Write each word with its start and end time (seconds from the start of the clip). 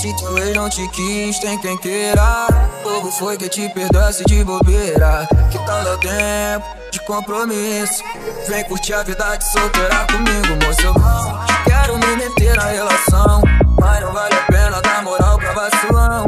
Se 0.00 0.14
tu 0.14 0.38
ex 0.38 0.56
não 0.56 0.70
te 0.70 0.88
quis, 0.88 1.38
tem 1.40 1.58
quem 1.58 1.76
queira. 1.76 2.46
Fogo 2.82 3.10
foi 3.10 3.36
que 3.36 3.50
te 3.50 3.68
perdoasse 3.68 4.24
de 4.24 4.42
bobeira. 4.42 5.28
Que 5.50 5.58
tal 5.66 5.84
dar 5.84 5.98
tempo 5.98 6.66
de 6.90 7.00
compromisso? 7.00 8.02
Vem 8.48 8.64
curtir 8.64 8.94
a 8.94 9.02
vida 9.02 9.36
de 9.36 9.44
solteira 9.44 10.06
comigo, 10.10 10.64
moço. 10.64 10.80
Eu 10.80 10.94
não 10.94 11.46
quero 11.66 11.98
me 11.98 12.16
meter 12.16 12.56
na 12.56 12.64
relação. 12.64 13.42
Mas 13.78 14.00
não 14.00 14.10
vale 14.14 14.34
a 14.36 14.42
pena 14.50 14.80
dar 14.80 15.02
moral 15.02 15.36
pra 15.36 15.52
vacilão. 15.52 16.26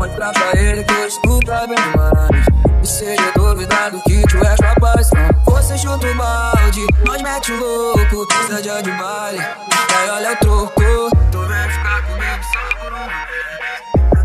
Mostrar 0.00 0.32
pra 0.32 0.60
ele 0.60 0.82
que 0.82 0.92
hoje 0.92 1.16
tu 1.22 1.38
tá 1.46 1.64
bem 1.64 1.76
demais. 1.76 2.46
E 2.82 2.86
seria 2.88 3.32
duvidado 3.36 4.02
que 4.02 4.20
tu 4.22 4.38
és 4.38 4.56
capaz. 4.56 5.08
Você 5.44 5.78
chuta 5.78 6.08
o 6.08 6.14
balde, 6.16 6.84
nós 7.06 7.22
mete 7.22 7.52
o 7.52 7.60
louco. 7.60 8.26
Precisa 8.26 8.82
de 8.82 8.90
baile. 8.90 9.38
Aí 9.38 10.10
olha 10.10 10.32
o 10.32 10.36
troco. 10.38 10.82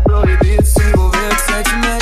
Proibido 0.04 0.64
se 0.64 0.82
envolver 0.82 1.28
com 1.28 1.52
sentimento. 1.52 1.98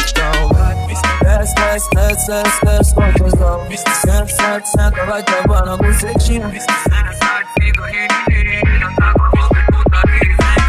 Vai. 0.55 0.74
Desce, 1.23 1.55
desce, 1.55 1.91
desce, 1.95 2.27
desce, 2.27 2.65
desce 2.65 2.95
com 2.95 3.12
tesão. 3.12 3.66
Senta, 3.69 4.27
senta, 4.29 4.66
senta, 4.66 5.07
vai 5.07 5.23
travando 5.23 5.71
a 5.73 5.77
bucetinha. 5.77 6.48
Senta, 6.51 7.12
sai, 7.23 7.45
fica 7.60 7.87
rindo, 7.87 8.95
tá 8.97 9.12
com 9.12 9.23
a 9.23 9.30
boca 9.30 9.60
puta 9.73 10.01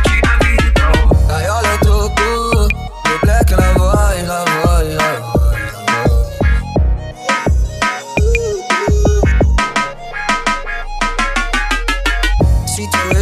tira 0.04 0.30
a 0.30 0.38
vida, 0.44 0.64
então. 0.68 1.36
Aí 1.36 1.48
olha 1.48 1.74
o 1.74 1.78
troco. 1.80 2.22
O 3.08 3.26
black 3.26 3.52
na 3.52 3.74
voz, 3.74 4.28
na 4.28 4.46
voz, 4.46 4.96
na 4.96 5.14
voz. 5.20 5.38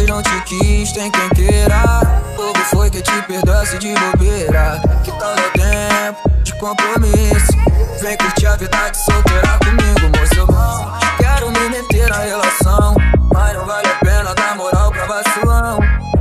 Não 0.08 0.22
te 0.22 0.40
quis, 0.44 0.92
tem 0.92 1.10
quem 1.10 1.28
queira. 1.30 2.05
Perdoasse 3.26 3.78
de 3.78 3.94
bobeira. 3.94 4.80
Que 5.04 5.10
tal 5.12 5.34
dar 5.34 5.52
tempo 5.52 6.30
de 6.42 6.54
compromisso? 6.54 7.52
Vem 8.00 8.16
curtir 8.16 8.46
a 8.46 8.56
vida 8.56 8.90
de 8.90 8.96
solteira 8.98 9.58
comigo, 9.58 10.18
moço. 10.18 10.52
Não 10.52 11.16
quero 11.18 11.50
me 11.50 11.68
meter 11.68 12.08
na 12.08 12.18
relação. 12.18 12.94
Mas 13.32 13.54
não 13.54 13.66
vale 13.66 13.88
a 13.88 14.04
pena 14.04 14.34
dar 14.34 14.56
moral 14.56 14.90
pra 14.90 15.06
vacilão. 15.06 15.78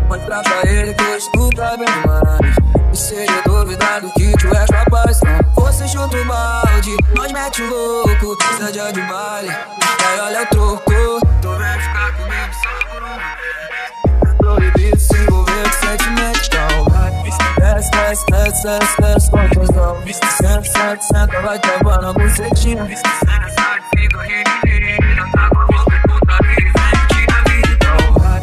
Mostrar 0.07 0.43
pra 0.43 0.69
ele 0.69 0.93
que 0.93 1.03
hoje 1.03 1.29
tu 1.33 1.49
tá 1.51 1.77
bem 1.77 1.87
demais. 1.87 2.55
E 2.91 2.97
seria 2.97 3.41
duvidado 3.45 4.11
que 4.13 4.31
tu 4.37 4.47
és 4.55 4.69
capaz. 4.69 5.19
Não 5.21 5.45
você 5.75 5.87
chuta 5.87 6.15
o 6.15 6.25
balde, 6.25 6.95
nós 7.15 7.31
mete 7.31 7.61
o 7.61 7.69
louco. 7.69 8.37
Precisa 8.37 8.71
de 8.71 9.01
baile. 9.01 9.49
Aí 9.49 10.19
olha 10.21 10.43
o 10.43 10.45
troco. 10.45 11.19
Tu 11.41 11.49
vem 11.49 11.79
ficar 11.79 12.13
comigo 12.13 12.53
só 12.63 12.69
por 12.87 13.03
um 13.03 13.07
É 13.07 13.64
Desce, 17.91 17.91
desce, 17.91 18.25
desce, 18.31 18.67
desce, 18.67 19.01
desce 19.01 19.29
com 19.29 19.49
tesão. 19.49 20.01
Senta, 20.05 20.63
senta, 20.63 21.01
senta, 21.01 21.41
vai 21.41 21.59
travando 21.59 22.07
a 22.07 22.13
bucetinha. 22.13 22.85
Senta, 22.85 23.49
sai, 23.49 23.81
fica 23.95 24.21
rindo, 24.23 25.31
tá 25.33 25.49
com 25.49 25.59
a 25.59 25.65
boca 25.65 26.01
puta 26.07 26.37
vida. 26.43 26.71
Vem, 26.73 27.07
tira 27.07 27.35
a 27.37 27.43
vida, 27.49 27.69
então 27.73 28.13
vai. 28.13 28.41